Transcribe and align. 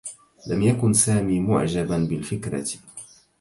لم 0.47 0.61
يكن 0.61 0.93
سامي 0.93 1.39
معجبا 1.39 1.97
بالفكرة. 1.97 2.67